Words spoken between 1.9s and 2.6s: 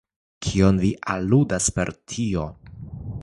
tio?